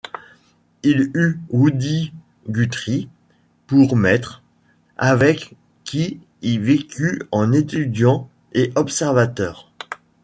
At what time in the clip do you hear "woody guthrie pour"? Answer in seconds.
1.49-3.95